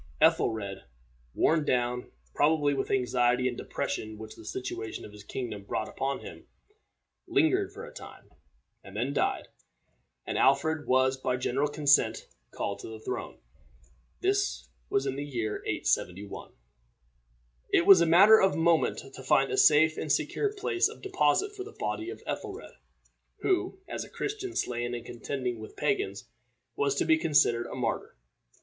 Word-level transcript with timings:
Ethelred, 0.19 0.85
worn 1.35 1.63
down, 1.63 2.09
probably, 2.33 2.73
with 2.73 2.87
the 2.87 2.95
anxiety 2.95 3.47
and 3.47 3.55
depression 3.55 4.17
which 4.17 4.35
the 4.35 4.43
situation 4.43 5.05
of 5.05 5.11
his 5.11 5.23
kingdom 5.23 5.63
brought 5.63 5.87
upon 5.87 6.21
him, 6.21 6.47
lingered 7.27 7.71
for 7.71 7.85
a 7.85 7.93
time, 7.93 8.31
and 8.83 8.97
then 8.97 9.13
died, 9.13 9.49
and 10.25 10.39
Alfred 10.39 10.87
was 10.87 11.17
by 11.17 11.37
general 11.37 11.67
consent 11.67 12.27
called 12.49 12.79
to 12.79 12.87
the 12.87 12.99
throne. 12.99 13.37
This 14.21 14.69
was 14.89 15.05
in 15.05 15.17
the 15.17 15.23
year 15.23 15.57
871. 15.67 16.51
It 17.69 17.85
was 17.85 18.01
a 18.01 18.07
matter 18.07 18.41
of 18.41 18.55
moment 18.55 18.97
to 19.13 19.21
find 19.21 19.51
a 19.51 19.55
safe 19.55 19.99
and 19.99 20.11
secure 20.11 20.51
place 20.51 20.89
of 20.89 21.03
deposit 21.03 21.55
for 21.55 21.63
the 21.63 21.75
body 21.77 22.09
of 22.09 22.23
Ethelred, 22.25 22.71
who, 23.41 23.77
as 23.87 24.03
a 24.03 24.09
Christian 24.09 24.55
slain 24.55 24.95
in 24.95 25.03
contending 25.03 25.59
with 25.59 25.77
pagans, 25.77 26.27
was 26.75 26.95
to 26.95 27.05
be 27.05 27.19
considered 27.19 27.67
a 27.67 27.75
martyr. 27.75 28.15